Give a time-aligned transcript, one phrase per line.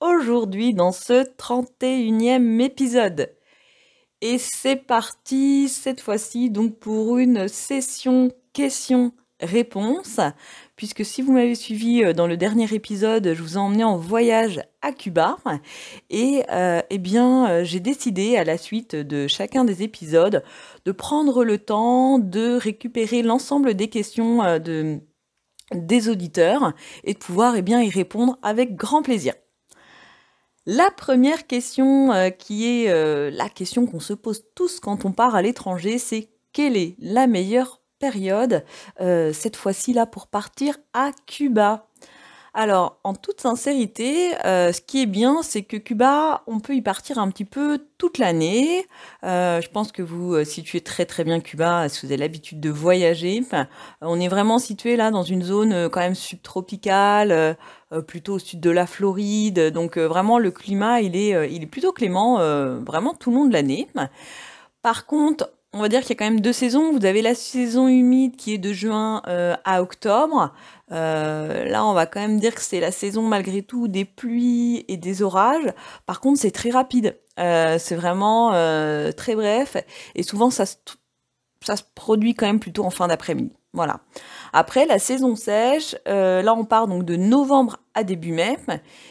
[0.00, 3.32] aujourd'hui dans ce 31e épisode.
[4.20, 10.18] Et c'est parti cette fois-ci donc pour une session questions-réponses,
[10.74, 13.96] puisque si vous m'avez suivi euh, dans le dernier épisode, je vous ai emmené en
[13.96, 15.36] voyage à Cuba.
[16.10, 20.42] Et euh, eh bien, euh, j'ai décidé à la suite de chacun des épisodes
[20.84, 24.98] de prendre le temps de récupérer l'ensemble des questions de,
[25.72, 26.72] des auditeurs
[27.04, 29.34] et de pouvoir eh bien, y répondre avec grand plaisir.
[30.70, 35.12] La première question euh, qui est euh, la question qu'on se pose tous quand on
[35.12, 38.66] part à l'étranger, c'est quelle est la meilleure période
[39.00, 41.87] euh, cette fois-ci là pour partir à Cuba?
[42.54, 46.82] Alors, en toute sincérité, euh, ce qui est bien, c'est que Cuba, on peut y
[46.82, 48.86] partir un petit peu toute l'année.
[49.24, 52.60] Euh, je pense que vous euh, situez très très bien Cuba, si vous avez l'habitude
[52.60, 53.42] de voyager.
[54.00, 57.56] on est vraiment situé là dans une zone quand même subtropicale,
[58.06, 59.70] plutôt au sud de la Floride.
[59.70, 62.38] Donc vraiment, le climat, il est, il est plutôt clément,
[62.80, 63.88] vraiment tout le long de l'année.
[64.82, 66.92] Par contre, on va dire qu'il y a quand même deux saisons.
[66.92, 70.54] Vous avez la saison humide qui est de juin euh, à octobre.
[70.92, 74.84] Euh, là, on va quand même dire que c'est la saison malgré tout des pluies
[74.88, 75.72] et des orages.
[76.06, 77.18] Par contre, c'est très rapide.
[77.38, 78.50] Euh, c'est vraiment
[79.12, 79.76] très bref.
[80.14, 80.64] Et souvent, ça
[81.64, 83.52] ça se produit quand même plutôt en fin d'après-midi.
[83.74, 84.00] Voilà.
[84.54, 88.56] Après, la saison sèche, euh, là on part donc de novembre à début mai.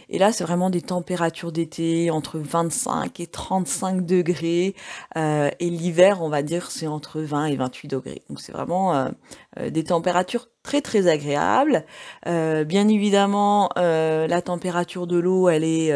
[0.09, 4.73] Et là, c'est vraiment des températures d'été entre 25 et 35 degrés.
[5.15, 8.23] Euh, et l'hiver, on va dire, c'est entre 20 et 28 degrés.
[8.29, 11.85] Donc c'est vraiment euh, des températures très très agréables.
[12.25, 15.93] bien évidemment, la température de l'eau, elle est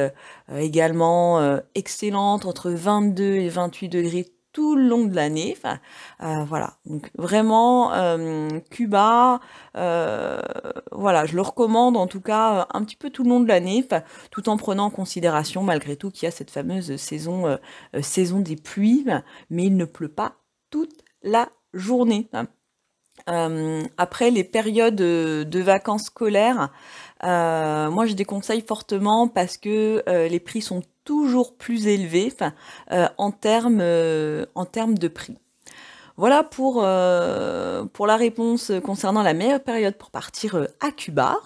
[0.56, 5.58] également excellente, entre 22 et 28 degrés tout le long de l'année.
[6.22, 6.78] Euh, voilà.
[6.86, 9.40] Donc vraiment, euh, Cuba,
[9.78, 10.42] euh,
[10.92, 13.88] voilà, je le recommande en tout cas un petit peu tout le long de l'année,
[14.32, 17.58] tout en prenant en considération malgré tout qu'il y a cette fameuse saison,
[18.02, 19.06] saison des pluies,
[19.50, 20.36] mais il ne pleut pas
[20.70, 22.30] toute la journée.
[23.28, 26.72] après les périodes de vacances scolaires,
[27.24, 32.34] moi je déconseille fortement parce que les prix sont toujours plus élevé
[32.92, 35.38] euh, en termes euh, en termes de prix.
[36.18, 41.38] Voilà pour, euh, pour la réponse concernant la meilleure période pour partir à Cuba.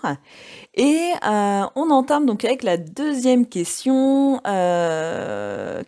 [0.74, 4.50] Et on entame donc avec la deuxième question, qui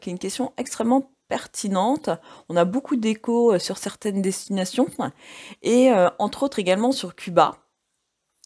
[0.09, 2.11] est une question extrêmement pertinente.
[2.47, 4.87] On a beaucoup d'échos sur certaines destinations
[5.63, 7.55] et entre autres également sur Cuba.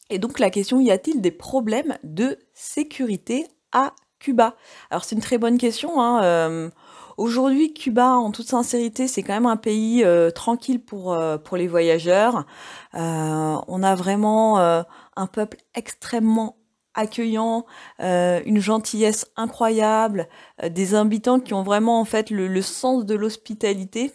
[0.10, 4.56] Et donc la question, y a-t-il des problèmes de sécurité à Cuba
[4.92, 6.00] Alors c'est une très bonne question.
[6.00, 6.70] Hein, euh,
[7.18, 11.58] aujourd'hui, Cuba, en toute sincérité, c'est quand même un pays euh, tranquille pour, euh, pour
[11.58, 12.46] les voyageurs.
[12.94, 16.58] on a vraiment un peuple extrêmement
[16.94, 17.66] accueillant,
[18.00, 20.28] une gentillesse incroyable,
[20.70, 24.12] des habitants qui ont vraiment en fait le, sens de l'hospitalité,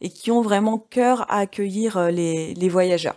[0.00, 3.16] et qui ont vraiment cœur à accueillir les, les voyageurs.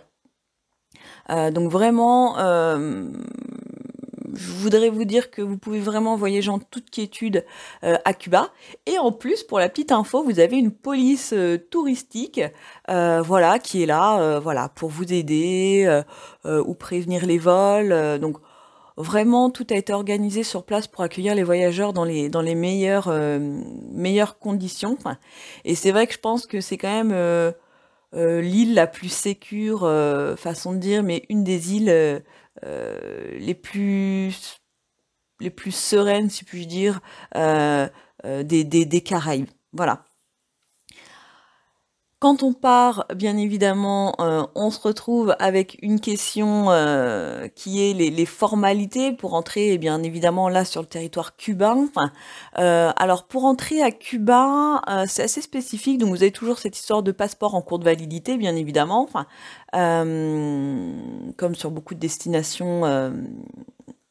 [1.28, 2.36] donc vraiment,
[4.34, 7.44] je voudrais vous dire que vous pouvez vraiment voyager en toute quiétude
[7.84, 8.50] euh, à Cuba.
[8.86, 12.40] Et en plus, pour la petite info, vous avez une police euh, touristique,
[12.90, 16.02] euh, voilà, qui est là, voilà, pour vous aider
[16.44, 18.18] ou prévenir les vols.
[18.20, 18.38] donc
[18.96, 22.54] vraiment, tout a été organisé sur place pour accueillir les voyageurs dans les dans les
[22.54, 23.12] meilleures
[23.92, 24.98] meilleures conditions.
[25.64, 27.54] Et c'est vrai que je pense que c'est quand même
[28.12, 29.80] l'île la plus sécure,
[30.36, 32.22] façon de dire, mais une des îles
[32.62, 34.58] les plus
[35.40, 37.00] les plus sereines, si puis-je dire,
[37.36, 37.88] euh,
[38.24, 39.48] euh, des, des, des Caraïbes.
[39.72, 40.04] Voilà.
[42.20, 47.92] Quand on part, bien évidemment, euh, on se retrouve avec une question euh, qui est
[47.92, 51.88] les, formalités pour entrer, eh bien évidemment, là sur le territoire cubain.
[52.58, 57.04] Euh, alors pour entrer à Cuba, c'est assez spécifique, donc vous avez toujours cette histoire
[57.04, 59.26] de passeport en cours de validité, bien évidemment, enfin,
[59.72, 62.82] comme sur beaucoup de destinations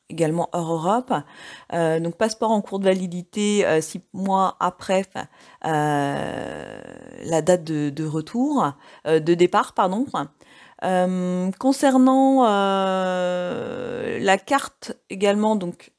[0.09, 1.13] également hors Europe.
[1.73, 5.03] Euh, donc passeport en cours de validité euh, six mois après
[5.65, 6.81] euh,
[7.25, 8.73] la date de, de retour,
[9.05, 10.05] de départ, pardon.
[11.59, 15.91] concernant la carte également, donc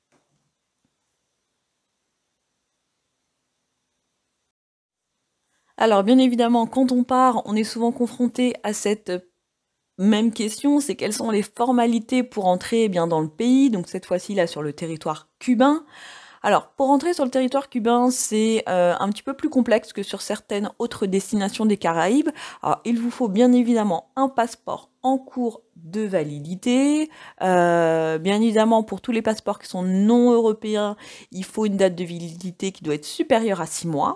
[5.76, 9.12] alors bien évidemment, quand on part, on est souvent confronté à cette
[9.98, 13.88] même question, c'est quelles sont les formalités pour entrer eh bien dans le pays, donc
[13.88, 15.84] cette fois-ci là sur le territoire cubain.
[16.42, 20.02] Alors, pour entrer sur le territoire cubain, c'est euh, un petit peu plus complexe que
[20.04, 22.30] sur certaines autres destinations des Caraïbes.
[22.62, 27.10] Alors, il vous faut bien évidemment un passeport en cours de validité.
[27.42, 30.96] Euh, bien évidemment, pour tous les passeports qui sont non européens,
[31.32, 34.14] il faut une date de validité qui doit être supérieure à 6 mois.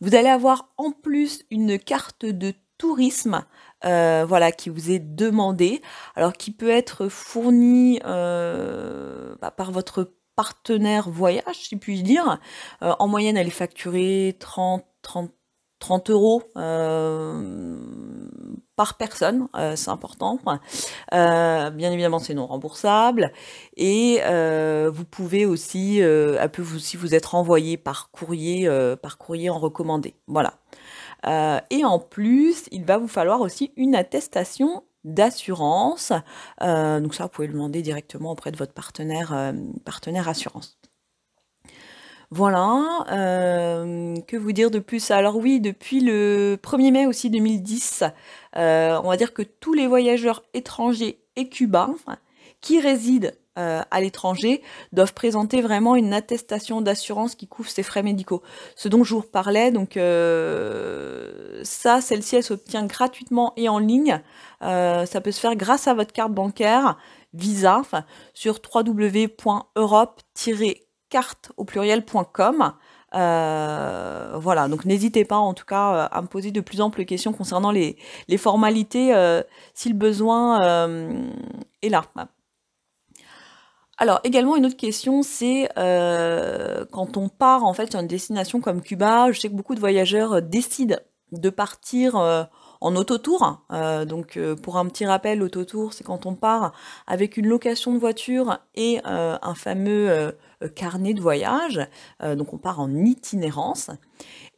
[0.00, 3.44] Vous allez avoir en plus une carte de tourisme
[3.84, 5.82] euh, voilà, qui vous est demandée,
[6.14, 12.38] alors qui peut être fournie bah, par votre partenaire voyage, si puis dire.
[12.82, 15.32] Euh, en moyenne, elle est facturée 30, 30,
[15.78, 17.76] 30 euros euh,
[18.76, 20.38] par personne, euh, c'est important.
[21.10, 23.32] bien évidemment, c'est non remboursable.
[23.76, 24.20] Et
[24.92, 28.68] vous pouvez aussi, elle peut aussi vous être envoyé par courrier,
[29.02, 30.14] par courrier en recommandé.
[30.26, 30.54] Voilà.
[31.26, 36.12] Et en plus, il va vous falloir aussi une attestation d'assurance.
[36.62, 39.52] Euh, donc ça, vous pouvez le demander directement auprès de votre partenaire, euh,
[39.84, 40.78] partenaire assurance.
[42.30, 45.12] Voilà, euh, que vous dire de plus?
[45.12, 48.02] Alors oui, depuis le 1er mai aussi 2010,
[48.54, 51.94] on va dire que tous les voyageurs étrangers et cubains
[52.60, 54.60] qui résident euh, à l'étranger
[54.92, 58.42] doivent présenter vraiment une attestation d'assurance qui couvre ses frais médicaux.
[58.74, 64.20] Ce dont je vous parlais, donc euh, ça, celle-ci, elle s'obtient gratuitement et en ligne.
[64.60, 66.98] Euh, ça peut se faire grâce à votre carte bancaire
[67.32, 67.80] Visa
[68.34, 72.74] sur www.europe-carte au pluriel.com.
[73.12, 77.70] voilà, donc n'hésitez pas en tout cas à me poser de plus amples questions concernant
[77.70, 77.96] les,
[78.28, 79.14] les formalités
[79.72, 80.60] si le besoin
[81.80, 82.02] est là.
[83.98, 88.60] Alors également une autre question, c'est euh, quand on part en fait sur une destination
[88.60, 90.96] comme Cuba, je sais que beaucoup de voyageurs euh, décident
[91.32, 92.44] de partir euh,
[92.82, 93.62] en autotour.
[94.06, 96.72] donc pour un petit rappel, l'autotour, c'est quand on part
[97.06, 100.32] avec une location de voiture et un fameux
[100.74, 101.86] carnet de voyage.
[102.22, 103.90] donc on part en itinérance.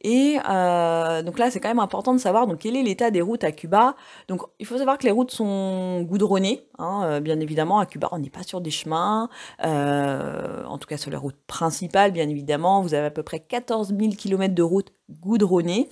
[0.01, 3.21] Et euh, donc là, c'est quand même important de savoir donc quel est l'état des
[3.21, 3.95] routes à Cuba.
[4.27, 7.79] Donc il faut savoir que les routes sont goudronnées, hein, euh, bien évidemment.
[7.79, 9.29] À Cuba, on n'est pas sur des chemins,
[9.65, 12.81] euh, en tout cas sur les routes principales, bien évidemment.
[12.81, 15.89] Vous avez à peu près 14 000 km de routes goudronnées.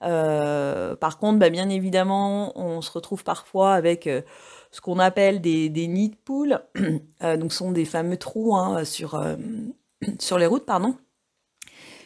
[0.00, 4.08] par contre, bah, bien évidemment, on se retrouve parfois avec
[4.70, 6.60] ce qu'on appelle des, des nids de poules.
[7.20, 9.20] donc ce sont des fameux trous hein, sur,
[10.18, 10.96] sur les routes, pardon.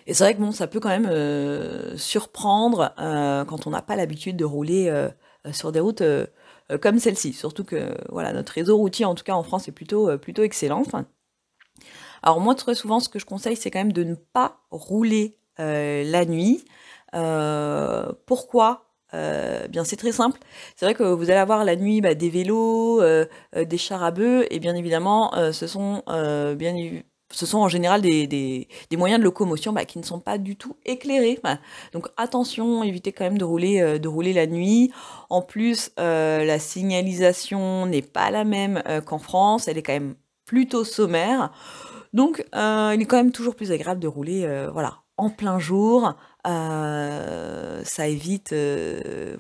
[0.07, 3.83] Et c'est vrai que bon, ça peut quand même euh, surprendre euh, quand on n'a
[3.83, 5.09] pas l'habitude de rouler euh,
[5.53, 6.03] sur des routes
[6.81, 7.33] comme celle-ci.
[7.33, 10.85] Surtout que voilà, notre réseau routier, en tout cas en France, est plutôt, plutôt excellent.
[12.23, 15.39] Alors moi, très souvent, ce que je conseille, c'est quand même de ne pas rouler
[15.59, 16.65] la nuit.
[18.27, 18.92] pourquoi?
[19.13, 20.39] Bien, c'est très simple.
[20.77, 23.03] C'est vrai que vous allez avoir la nuit bah, des vélos,
[23.55, 26.03] des chars à bœufs, et bien évidemment, ce sont
[26.57, 26.75] bien
[27.33, 30.77] ce sont en général des, moyens de locomotion bah, qui ne sont pas du tout
[30.85, 31.41] éclairés.
[31.93, 34.93] donc attention, évitez quand même de rouler, euh, de rouler la nuit.
[35.31, 39.93] En plus, euh, la signalisation n'est pas la même euh, qu'en France, elle est quand
[39.93, 40.15] même
[40.45, 41.51] plutôt sommaire.
[42.13, 46.15] Donc il est quand même toujours plus agréable de rouler voilà, en plein jour.
[46.45, 48.55] ça évite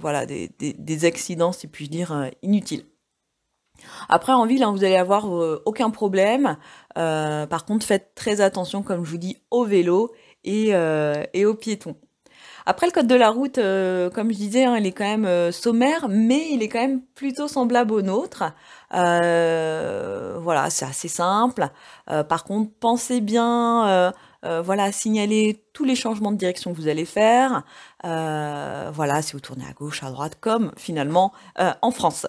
[0.00, 2.84] voilà, des, accidents, si puis dire, inutiles.
[4.08, 6.56] Après, en ville, hein, vous allez avoir euh, aucun problème.
[6.98, 10.12] Euh, par contre, faites très attention, comme je vous dis, au vélo
[10.44, 11.96] et, euh, et aux piétons.
[12.64, 16.06] Après, le code de la route, comme je disais, hein, il est quand même sommaire,
[16.08, 18.44] mais il est quand même plutôt semblable au nôtre.
[18.92, 21.68] voilà, c'est assez simple.
[22.06, 24.12] par contre, pensez bien
[24.44, 27.62] euh, voilà, signaler tous les changements de direction que vous allez faire.
[28.04, 32.26] Euh, voilà, si vous tournez à gauche, à droite, comme finalement euh, en France.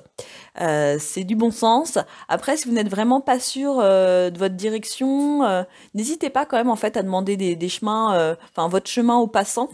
[0.55, 1.98] c'est du bon sens.
[2.27, 5.65] Après, si vous n'êtes vraiment pas sûr de votre direction,
[5.96, 9.70] n'hésitez pas quand même en fait à demander des, chemins, enfin votre chemin aux passants.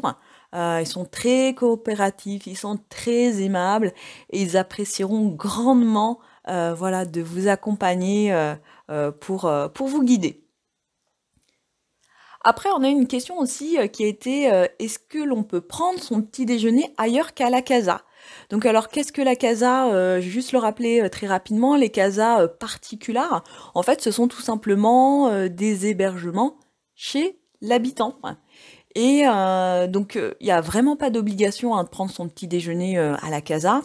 [0.53, 3.93] ils sont très coopératifs, ils sont très aimables
[4.29, 8.33] et ils apprécieront grandement voilà, de vous accompagner
[9.19, 10.41] pour, pour vous guider.
[12.41, 15.61] Après, on a une question aussi euh, qui a été euh, est-ce que l'on peut
[15.61, 18.01] prendre son petit déjeuner ailleurs qu'à la casa?
[18.49, 23.43] Donc alors qu'est-ce que la casa euh, juste le rappeler très rapidement, les casas particulières,
[23.73, 26.57] en fait ce sont tout simplement des hébergements
[26.95, 28.15] chez l'habitant.
[28.95, 29.23] Et
[29.87, 33.41] donc il n'y a vraiment pas d'obligation hein, de prendre son petit déjeuner à la
[33.41, 33.81] casa,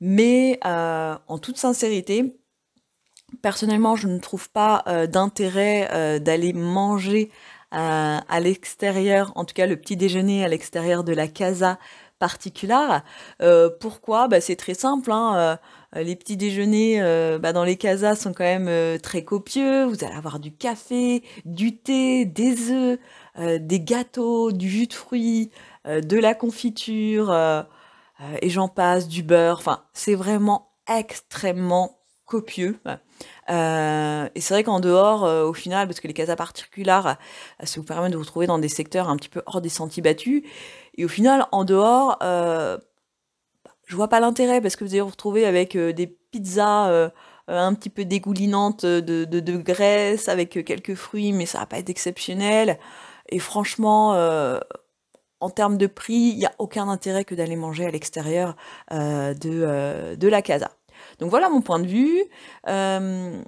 [0.00, 2.37] mais en toute sincérité,
[3.42, 7.30] Personnellement, je ne trouve pas d'intérêt d'aller manger
[7.70, 11.78] à l'extérieur, en tout cas le petit déjeuner à l'extérieur de la casa
[12.18, 13.04] particulière.
[13.80, 14.28] pourquoi?
[14.28, 15.12] Bah, C'est très simple.
[15.12, 15.58] Hein,
[15.94, 17.00] les petits déjeuners
[17.38, 19.84] bah, dans les casas sont quand même très copieux.
[19.84, 22.98] Vous allez avoir du café, du thé, des œufs,
[23.38, 25.50] des gâteaux, du jus de fruits,
[25.86, 27.32] de la confiture,
[28.40, 29.58] et j'en passe, du beurre.
[29.58, 32.80] Enfin, c'est vraiment extrêmement copieux.
[33.50, 37.16] Euh, et c'est vrai qu'en dehors, euh, au final, parce que les casas particulières,
[37.62, 39.68] euh, ça vous permet de vous trouver dans des secteurs un petit peu hors des
[39.68, 40.42] sentiers battus.
[40.96, 45.46] Et au final, en dehors, je vois pas l'intérêt parce que vous allez vous retrouver
[45.46, 47.10] avec des pizzas
[47.46, 52.78] un petit peu dégoulinantes de, graisse, avec quelques fruits, mais ça va pas être exceptionnel.
[53.28, 54.10] Et franchement,
[55.40, 58.56] en termes de prix, il n'y a aucun intérêt que d'aller manger à l'extérieur
[58.90, 60.77] de la casa.
[61.18, 62.24] Donc voilà mon point de vue.
[62.68, 63.42] Euh,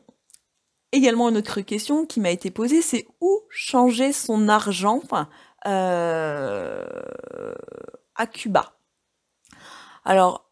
[0.93, 5.03] également une autre question qui m'a été posée, c'est où changer son argent
[5.67, 6.85] euh,
[8.17, 8.73] à Cuba?
[10.05, 10.51] Alors,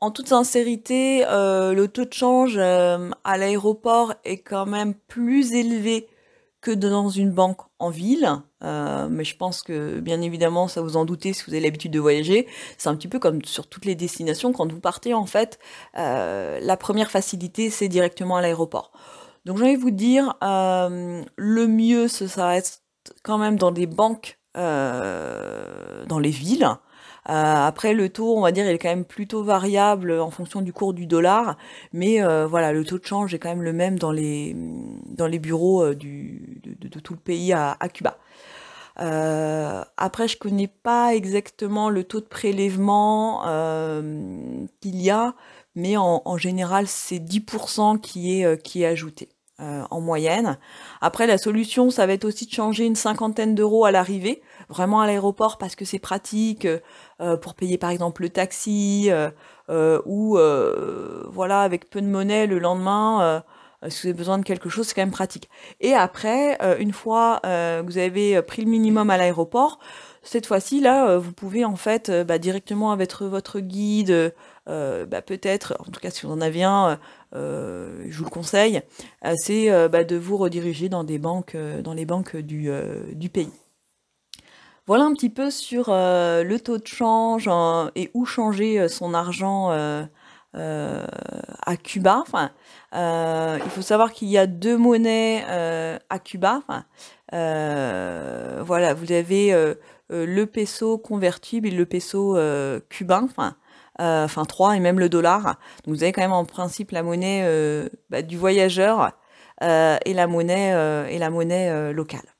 [0.00, 6.08] en toute sincérité, euh, le taux de change à l'aéroport est quand même plus élevé
[6.70, 8.28] dans une banque en ville.
[8.64, 11.92] Euh, mais je pense que bien évidemment, ça vous en doutez si vous avez l'habitude
[11.92, 12.46] de voyager.
[12.76, 14.52] C'est un petit peu comme sur toutes les destinations.
[14.52, 15.58] Quand vous partez, en fait,
[15.96, 18.92] euh, la première facilité, c'est directement à l'aéroport.
[19.44, 22.52] Donc j'ai envie de vous dire, euh, le mieux, ce, ça
[23.22, 26.68] quand même dans des banques dans les villes.
[27.30, 27.32] Euh,
[27.66, 30.72] après, le taux, on va dire, il est quand même plutôt variable en fonction du
[30.72, 31.58] cours du dollar,
[31.92, 34.56] mais euh, voilà, le taux de change est quand même le même dans les,
[35.06, 38.16] dans les bureaux euh, de, tout le pays à, Cuba.
[38.96, 43.42] après, je connais pas exactement le taux de prélèvement
[44.80, 45.34] qu'il y a,
[45.74, 49.28] mais en, en général, c'est 10% qui est, qui est ajouté.
[49.58, 50.58] en moyenne.
[51.00, 55.00] Après, la solution, ça va être aussi de changer une cinquantaine d'euros à l'arrivée, vraiment
[55.00, 56.66] à l'aéroport parce que c'est pratique,
[57.20, 59.30] euh, pour payer par exemple le taxi euh,
[59.70, 60.38] euh, ou
[61.30, 63.42] voilà avec peu de monnaie le lendemain
[63.88, 65.48] si vous avez besoin de quelque chose, c'est quand même pratique.
[65.80, 69.78] Et après, une fois que vous avez pris le minimum à l'aéroport,
[70.24, 74.34] cette fois-ci, là, vous pouvez en fait bah, directement avec votre guide,
[74.66, 76.98] bah, peut-être, en tout cas si vous en avez un,
[77.32, 78.82] je vous le conseille,
[79.36, 82.68] c'est bah, de vous rediriger dans des banques, dans les banques du,
[83.12, 83.52] du pays.
[84.88, 87.46] Voilà un petit peu sur euh, le taux de change
[87.94, 90.06] et où changer euh, son argent euh,
[90.54, 92.24] à Cuba.
[92.26, 92.52] Enfin,
[92.94, 95.44] il faut savoir qu'il y a deux monnaies
[96.08, 96.62] à Cuba.
[97.30, 99.74] voilà, vous avez
[100.08, 102.38] le peso convertible et le peso
[102.88, 103.24] cubain.
[103.24, 103.56] Enfin,
[103.98, 105.58] enfin trois et même le dollar.
[105.84, 107.46] Donc vous avez quand même en principe la monnaie
[108.08, 109.12] bah, du voyageur
[109.60, 112.37] et la monnaie et la monnaie locale.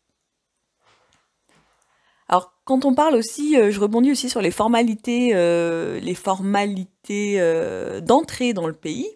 [2.69, 8.03] Quand on parle aussi, euh, je rebondis aussi sur les formalités, euh, les formalités euh,
[8.03, 9.09] d'entrée dans le pays.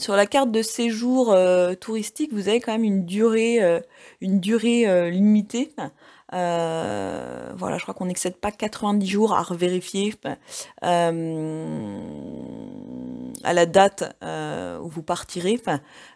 [0.00, 1.36] sur la carte de séjour
[1.78, 3.60] touristique, vous avez quand même une durée,
[4.22, 5.74] une durée limitée.
[6.32, 10.14] Voilà, je crois qu'on n'excède pas 90 jours à revérifier
[13.46, 15.60] à la date euh, où vous partirez.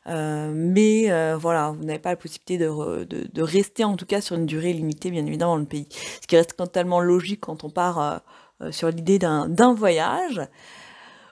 [0.06, 4.72] mais voilà, vous n'avez pas la possibilité de, rester en tout cas sur une durée
[4.72, 5.88] limitée, bien évidemment, dans le pays.
[6.20, 8.22] Ce qui reste totalement logique quand on part
[8.70, 10.40] sur l'idée d'un voyage.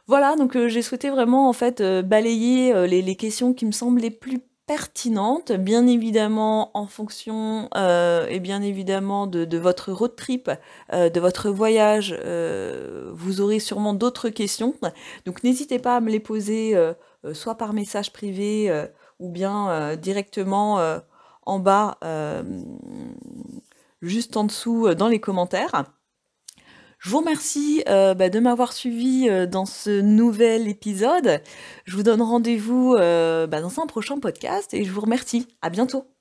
[0.07, 4.41] Voilà, donc j'ai souhaité vraiment en fait balayer les, questions qui me semblent les plus
[4.69, 10.51] pertinente, bien évidemment en fonction euh, et bien évidemment de, votre road trip,
[10.93, 14.75] euh, de votre voyage, euh, vous aurez sûrement d'autres questions.
[15.25, 16.77] Donc n'hésitez pas à me les poser
[17.33, 18.71] soit par message privé
[19.19, 21.01] ou bien directement
[21.47, 21.99] en bas,
[24.03, 25.85] juste en dessous dans les commentaires.
[26.99, 31.43] Je vous remercie euh, bah, de m'avoir suivi euh, dans ce nouvel épisode.
[31.85, 35.47] Je vous donne rendez-vous euh, bah, dans un prochain podcast et je vous remercie.
[35.63, 36.18] À bientôt.